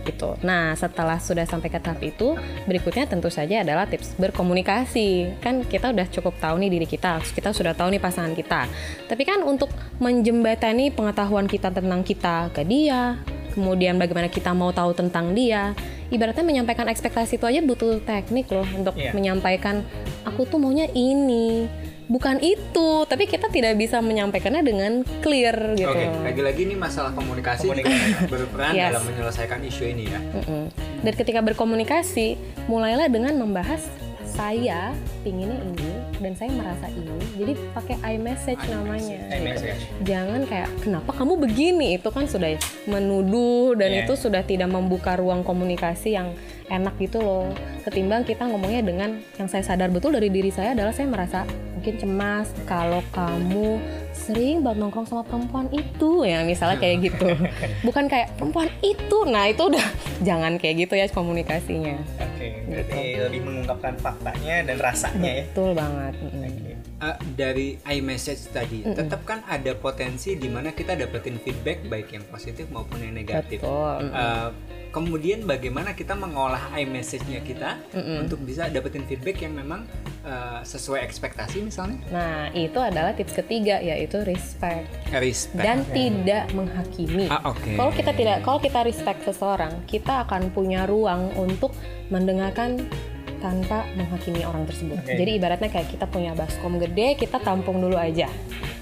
[0.00, 0.32] Gitu.
[0.40, 2.32] Nah, setelah sudah sampai ke tahap itu,
[2.64, 5.38] berikutnya tentu saja adalah tips berkomunikasi.
[5.44, 8.64] Kan kita udah cukup tahu nih diri kita, kita sudah tahu nih pasangan kita.
[9.06, 9.68] Tapi kan untuk
[10.00, 15.74] menjembatani pengetahuan kita tentang kita ke dia, kemudian bagaimana kita mau tahu tentang dia,
[16.08, 19.10] ibaratnya menyampaikan ekspektasi itu aja butuh teknik loh untuk Iya.
[19.10, 19.82] menyampaikan
[20.22, 21.66] aku tuh maunya ini
[22.06, 27.66] bukan itu tapi kita tidak bisa menyampaikannya dengan clear gitu Oke, lagi-lagi ini masalah komunikasi,
[27.66, 28.26] Komunikasi.
[28.26, 28.90] berperan Yes.
[28.90, 30.18] dalam menyelesaikan isu ini ya.
[30.34, 30.64] Mm-mm.
[31.00, 32.34] dan ketika berkomunikasi
[32.66, 33.86] mulailah dengan membahas
[34.26, 34.90] saya
[35.22, 39.80] pinginnya ini dan saya merasa ini jadi pakai iMessage namanya iMessage.
[40.04, 42.54] jangan kayak kenapa kamu begini itu kan sudah
[42.84, 44.04] menuduh dan Iya.
[44.04, 46.36] itu sudah tidak membuka ruang komunikasi yang
[46.70, 47.50] enak gitu loh.
[47.82, 51.42] Ketimbang kita ngomongnya dengan yang saya sadar betul dari diri saya adalah saya merasa
[51.74, 53.80] mungkin cemas kalau kamu
[54.12, 57.26] sering banget nongkrong sama perempuan itu ya misalnya kayak gitu.
[57.86, 59.18] Bukan kayak perempuan itu.
[59.26, 59.86] Nah itu udah
[60.28, 61.98] jangan kayak gitu ya komunikasinya.
[62.20, 65.44] Oke, berarti lebih mengungkapkan faktanya dan rasanya ya.
[65.50, 66.70] betul banget Mm-mm.
[67.00, 72.24] Eh, dari iMessage tadi, tetap kan ada potensi di mana kita dapetin feedback baik yang
[72.28, 73.64] positif maupun yang negatif.
[73.64, 74.48] betul Eh,
[74.90, 77.78] kemudian bagaimana kita mengolah iMessage-nya kita
[78.20, 79.86] untuk bisa dapetin feedback yang memang
[80.22, 81.98] eh, sesuai ekspektasi misalnya?
[82.10, 85.62] nah itu adalah tips ketiga yaitu respect Respect.
[85.62, 87.26] dan tidak menghakimi.
[87.30, 87.74] Ah, oke.
[87.74, 91.70] Kalau kita tidak, kalau kita respect seseorang, kita akan punya ruang untuk
[92.10, 92.82] mendengarkan
[93.40, 95.00] tanpa menghakimi orang tersebut.
[95.00, 95.16] Oke.
[95.16, 98.28] Jadi ibaratnya kayak kita punya baskom gede, kita tampung dulu aja.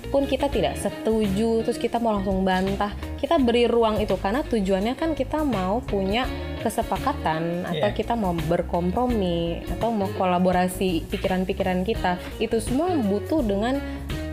[0.09, 4.97] Pun kita tidak setuju, terus kita mau langsung bantah, kita beri ruang itu karena tujuannya
[4.97, 6.25] kan kita mau punya
[6.65, 7.95] kesepakatan atau Iya.
[7.95, 12.19] kita mau berkompromi atau mau kolaborasi pikiran-pikiran kita.
[12.43, 13.79] Itu semua butuh dengan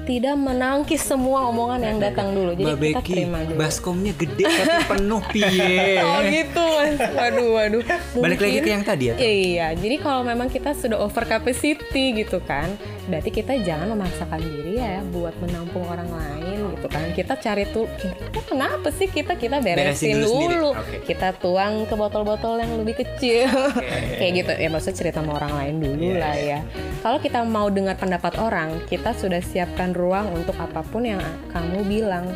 [0.06, 2.54] tidak menangkis semua omongan yang datang dulu.
[2.54, 3.58] Jadi Mbak kita Becky, terima dulu.
[3.58, 5.82] baskomnya gede tapi penuh piye.
[6.06, 7.82] Oh gitu mas, waduh waduh.
[8.16, 9.16] Balik lagi Mungkin- ke yang tadi ya.
[9.18, 11.76] Iya, jadi kalau memang kita sudah over capacity
[12.16, 12.70] gitu kan,
[13.06, 16.45] berarti kita jangan memaksakan diri ya buat menampung orang lain
[16.86, 17.06] gitu kan.
[17.18, 20.98] Kita cari tuh, kita kenapa sih kita kita Beresin beresin, dulu dulu, Oke.
[21.10, 23.50] kita tuang ke botol-botol yang lebih kecil,
[24.22, 24.52] kayak gitu.
[24.54, 26.60] Ya maksudnya cerita sama orang lain dulu Iya, lah iya.
[26.62, 26.94] ya.
[27.02, 31.82] Kalau kita mau dengar pendapat orang, kita sudah siapkan ruang untuk apa pun yang kamu
[31.90, 32.30] bilang.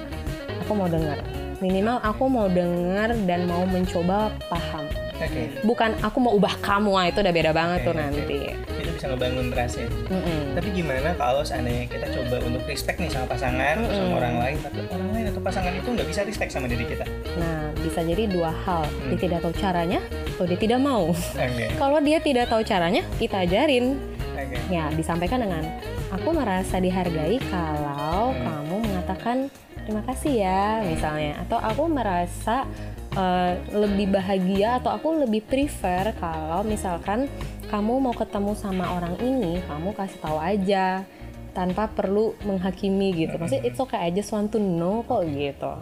[0.65, 1.17] Aku mau dengar
[1.59, 4.87] minimal aku mau dengar dan mau mencoba paham
[5.19, 5.51] Oke.
[5.67, 9.07] bukan aku mau ubah kamu ah itu udah beda banget Oke, tuh nanti Itu bisa
[9.07, 9.87] ngebangun trust ya.
[10.11, 10.41] Mm-mm.
[10.53, 14.57] Tapi gimana kalau seandainya kita coba untuk respect nih sama pasangan atau sama orang lain,
[14.59, 17.07] tapi orang lain atau pasangan itu nggak bisa respect sama diri kita?
[17.31, 19.07] nah bisa jadi dua hal Hmm.
[19.07, 21.65] dia tidak tahu caranya atau dia tidak mau Oke.
[21.73, 23.95] kalau dia tidak tahu caranya kita ajarin
[24.33, 24.57] Oke.
[24.67, 25.63] ya disampaikan dengan
[26.09, 28.43] aku merasa dihargai kalau Hmm.
[28.43, 29.37] kamu mengatakan
[29.79, 32.67] terima kasih ya misalnya atau aku merasa
[33.15, 37.29] eh, lebih bahagia atau aku lebih prefer kalau misalkan
[37.69, 41.05] kamu mau ketemu sama orang ini kamu kasih tahu aja
[41.53, 43.37] tanpa perlu menghakimi gitu.
[43.37, 45.73] Maksudnya it's okay I just want to know kok gitu.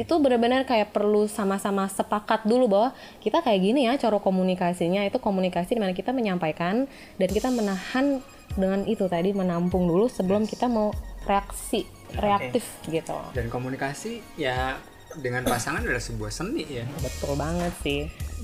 [0.00, 2.88] Itu benar-benar kayak perlu sama-sama sepakat dulu bahwa
[3.20, 5.04] kita kayak gini ya cara komunikasinya.
[5.04, 6.88] Itu komunikasi di mana kita menyampaikan
[7.20, 8.24] dan kita menahan
[8.56, 10.90] dengan itu tadi menampung dulu sebelum kita mau
[11.28, 11.84] reaksi
[12.16, 13.14] reaktif gitu.
[13.36, 14.80] Dan komunikasi ya
[15.18, 18.00] dengan pasangan adalah sebuah seni ya betul banget sih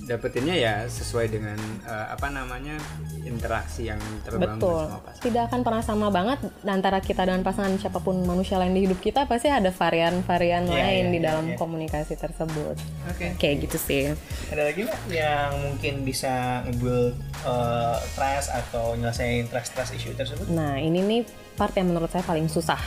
[0.06, 2.76] dapetinnya ya sesuai dengan eh, apa namanya
[3.22, 7.74] interaksi yang terbangun betul sama pasangan tidak akan pernah sama banget antara kita dengan pasangan
[7.78, 11.26] siapa pun manusia lain di hidup kita pasti ada varian-varian Iya, lain iya, di iya,
[11.30, 11.56] dalam iya.
[11.56, 12.76] komunikasi tersebut
[13.08, 13.26] Oke.
[13.38, 14.02] kayak gitu sih
[14.50, 17.14] Ada lagi nggak yang mungkin bisa nge-build
[17.46, 20.46] uh, trust atau nyelesain trust trust issue tersebut?
[20.50, 21.20] Nah, ini nih
[21.54, 22.78] part yang menurut saya paling susah.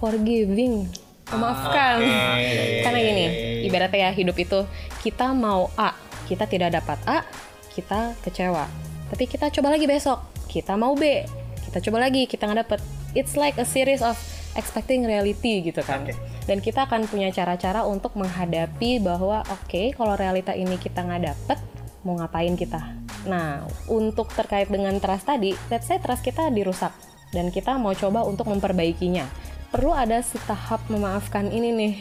[0.00, 0.88] Forgiving.
[1.32, 1.96] Memaafkan.
[2.04, 2.84] Oke.
[2.84, 3.24] Karena gini,
[3.64, 4.68] ibaratnya ya hidup itu
[5.00, 5.96] kita mau A,
[6.28, 7.24] kita tidak dapat A,
[7.72, 8.68] kita kecewa.
[9.08, 11.24] Tapi kita coba lagi besok, kita mau B,
[11.68, 12.80] kita coba lagi, kita nggak dapet.
[13.12, 14.16] It's like a series of
[14.56, 16.04] expecting reality gitu kan.
[16.04, 16.16] Oke.
[16.42, 21.58] Dan kita akan punya cara-cara untuk menghadapi bahwa oke, kalau realita ini kita nggak dapet,
[22.02, 22.82] mau ngapain kita?
[23.30, 26.90] Nah, untuk terkait dengan trust tadi, let's say trust kita dirusak
[27.30, 29.24] dan kita mau coba untuk memperbaikinya.
[29.72, 31.94] Perlu ada si tahap memaafkan ini nih,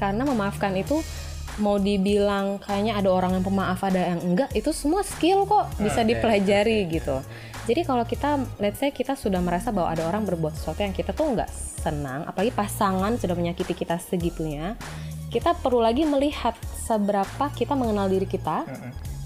[0.00, 1.04] karena memaafkan itu
[1.60, 6.00] mau dibilang kayaknya ada orang yang pemaaf ada yang enggak itu semua skill kok bisa
[6.00, 7.20] Oke, dipelajari gitu.
[7.68, 11.12] Jadi kalau kita let's say kita sudah merasa bahwa ada orang berbuat sesuatu yang kita
[11.12, 11.50] tuh nggak
[11.84, 14.76] senang apalagi pasangan sudah menyakiti kita segitunya
[15.30, 18.66] kita perlu lagi melihat seberapa kita mengenal diri kita.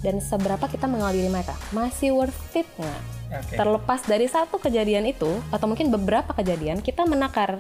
[0.05, 1.57] Dan seberapa kita mengenal diri mereka?
[1.73, 3.15] Masih worth it nggak?
[3.35, 3.57] Oke.
[3.59, 7.59] terlepas dari satu kejadian itu atau mungkin beberapa kejadian kita menakar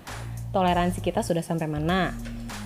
[0.54, 2.14] toleransi kita sudah sampai mana?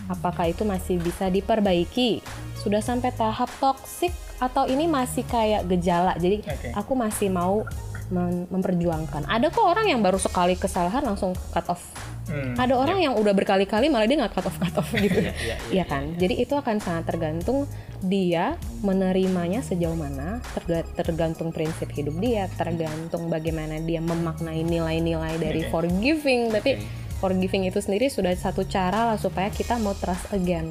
[0.08, 2.20] Apakah itu masih bisa diperbaiki?
[2.60, 6.16] Sudah sampai tahap toksik atau ini masih kayak gejala?
[6.20, 6.68] Jadi Oke.
[6.76, 7.64] aku masih mau
[8.08, 9.24] mem- memperjuangkan.
[9.24, 11.82] Ada kok orang yang baru sekali kesalahan langsung cut off.
[12.28, 12.52] Hmm.
[12.60, 15.16] ada orang yang udah berkali-kali malah dia nggak cut off cut off gitu.
[15.16, 16.12] Iya, iya, Iya kan?
[16.12, 17.64] jadi itu akan sangat tergantung
[17.98, 25.64] dia menerimanya sejauh mana terga- tergantung prinsip hidup dia tergantung bagaimana dia memaknai nilai-nilai dari
[25.64, 25.72] Oke.
[25.72, 26.52] forgiving.
[26.52, 26.76] Tapi
[27.16, 30.68] forgiving itu sendiri sudah satu cara lah supaya kita mau trust again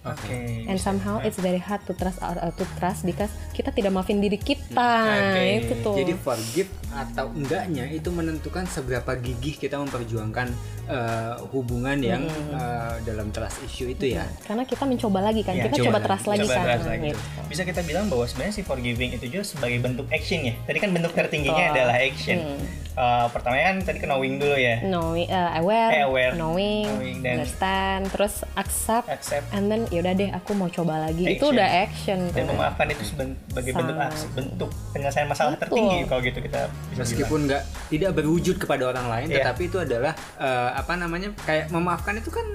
[0.00, 0.64] Oke.
[0.64, 4.40] and somehow it's very hard to trust uh, to trust because kita tidak maafin diri
[4.40, 5.44] kita Oke.
[5.60, 10.56] itu tuh Jadi forgive atau enggaknya itu menentukan seberapa gigih kita memperjuangkan
[10.90, 14.26] eh, hubungan yang eh, dalam trust issue itu ya.
[14.42, 16.06] karena kita mencoba lagi kan Iya, kita coba coba lagi.
[16.06, 17.02] trust lagi Coba kan trust lagi.
[17.06, 17.20] gitu.
[17.46, 20.54] Bisa kita bilang bahwa sebenarnya si forgiving itu juga sebagai bentuk action ya.
[20.60, 21.76] Tadi kan bentuk tertingginya Betul.
[21.76, 22.38] adalah action.
[22.40, 22.62] Hmm.
[22.92, 24.82] Uh, pertama kan tadi knowing dulu ya.
[24.82, 26.32] knowing uh, aware, Eh, aware.
[26.34, 31.22] knowing, Knowing dan- understand, terus accept, Accept and then yaudah deh aku mau coba lagi.
[31.24, 31.54] Itu Action.
[31.54, 32.18] udah action.
[32.28, 32.52] dan tuh.
[32.52, 35.62] memaafkan itu sebagai bentuk aksi, bentuk penyelesaian masalah Betul.
[35.70, 39.36] tertinggi kalau gitu kita bisa Meskipun nggak tidak berwujud kepada orang lain, Iya.
[39.40, 42.46] tetapi itu adalah eh, apa namanya kayak memaafkan itu kan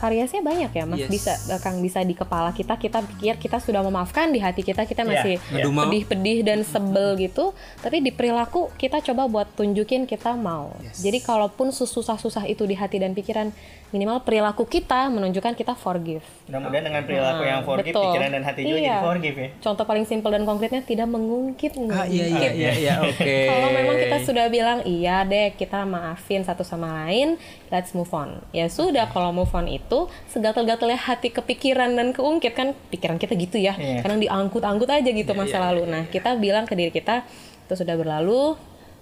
[0.00, 0.98] Variasinya banyak ya, Mas.
[0.98, 1.10] Yes.
[1.12, 5.04] Bisa Kang bisa di kepala kita kita pikir kita sudah memaafkan, di hati kita kita
[5.04, 5.36] Iya, masih
[5.68, 7.52] pedih-pedih dan sebel gitu.
[7.78, 10.72] Tapi di perilaku kita coba buat tunjukin kita mau.
[10.80, 11.04] Yes.
[11.04, 13.52] Jadi kalaupun susah-susah itu di hati dan pikiran,
[13.90, 16.22] minimal perilaku kita menunjukkan kita forgive.
[16.46, 18.06] mudah-mudahan dengan perilaku yang forgive betul.
[18.08, 18.86] pikiran dan hati juga Iya.
[18.88, 21.74] jadi forgive ya Contoh paling simpel dan konkretnya tidak mengungkit.
[21.90, 23.34] ah, iya iya iya iya oke.
[23.50, 27.34] Kalau memang kita sudah bilang iya deh kita maafin satu sama lain,
[27.68, 28.38] let's move on.
[28.50, 29.89] Ya sudah kalau move on itu
[30.30, 33.74] segatel-gatelnya hati kepikiran dan keungkit kan pikiran kita gitu ya.
[33.74, 34.02] Iya.
[34.04, 35.82] Kadang diangkut-angkut aja gitu masa iya, lalu.
[35.90, 37.26] Nah kita bilang ke diri kita
[37.66, 38.54] itu sudah berlalu,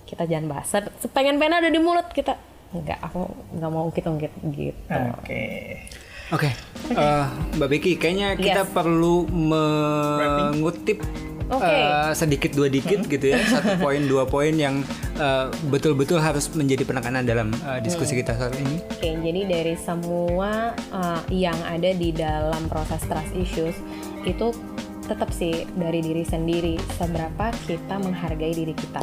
[0.08, 0.68] kita jangan bahas.
[1.00, 2.36] Sepengen pengen ada di mulut kita
[2.68, 3.24] enggak aku
[3.56, 4.92] nggak mau ungkit-ungkit gitu.
[4.92, 5.44] oke
[6.28, 6.52] Oke,
[6.92, 7.24] eh,
[7.56, 8.72] Mbak Becky, kayaknya kita Yes.
[8.76, 11.00] perlu mengutip
[11.48, 11.64] Oke.
[11.64, 14.84] eh, sedikit dua dikit gitu ya, satu poin dua poin yang
[15.16, 18.76] eh, betul-betul harus menjadi penekanan dalam eh, diskusi kita sore ini.
[18.84, 23.76] Oke, jadi dari semua uh, yang ada di dalam proses trust issues
[24.28, 24.52] itu
[25.08, 29.00] tetap sih dari diri sendiri seberapa kita menghargai diri kita.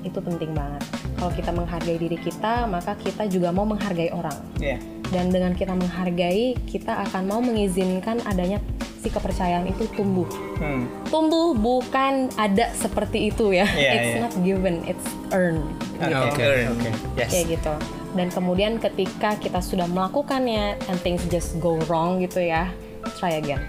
[0.00, 0.80] Itu penting banget.
[1.20, 4.38] Kalau kita menghargai diri kita, maka kita juga mau menghargai orang.
[4.56, 8.58] ya dan dengan kita menghargai kita akan mau mengizinkan adanya
[8.96, 10.88] si kepercayaan itu tumbuh Hmm.
[11.06, 14.20] tumbuh bukan ada seperti itu ya Iya, it's iya.
[14.20, 15.62] not given it's earned
[15.96, 16.66] Oke, Oke, earn.
[16.72, 16.90] oke.
[17.14, 17.30] Yes.
[17.30, 17.74] kayak gitu
[18.12, 22.72] dan kemudian ketika kita sudah melakukannya and things just go wrong gitu ya
[23.14, 23.60] try again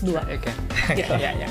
[0.00, 0.50] dua Oke.
[0.98, 1.48] gitu Ya, ya.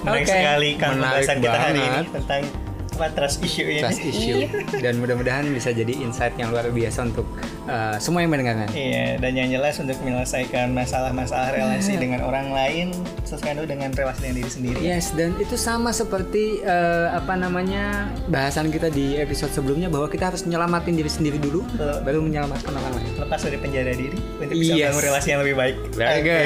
[0.00, 0.32] Menarik Oke.
[0.32, 2.42] sekali kan Menarik pembahasan kita hari ini tentang
[2.90, 3.78] apa trust issue ini.
[3.78, 4.42] Trust issue
[4.76, 7.26] dan mudah-mudahan bisa jadi insight yang luar biasa untuk
[7.68, 8.66] uh, semua yang mendengarkan.
[8.72, 12.90] Iya, dan yang jelas untuk menyelesaikan masalah-masalah relasi dengan orang lain,
[13.22, 14.78] selesaikan dulu dengan relasi dengan diri sendiri.
[14.80, 20.32] Yes, dan itu sama seperti uh, apa namanya bahasan kita di episode sebelumnya bahwa kita
[20.32, 22.00] harus nyelamatin diri sendiri dulu, Betul.
[22.02, 23.10] baru menyelamatkan orang lain.
[23.20, 24.92] Lepas dari penjara diri untuk bisa Yes.
[24.92, 25.76] bangun relasi yang lebih baik.
[25.92, 26.38] Oke.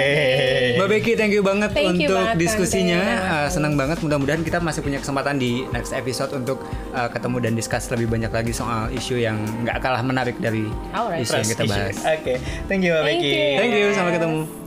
[0.79, 3.01] Mbak Becky, thank you banget Thank you untuk banget, diskusinya.
[3.23, 4.01] Uh, senang banget.
[4.01, 6.65] Mudah-mudahan kita masih punya kesempatan di next episode untuk
[6.97, 10.65] uh, ketemu dan discuss lebih banyak lagi soal isu yang nggak kalah menarik dari
[11.12, 11.29] Alright.
[11.29, 11.96] isu yang kita bahas.
[12.01, 12.35] Oke,
[12.68, 13.33] thank you Mbak Becky.
[13.61, 14.62] Thank you, sampai ketemu.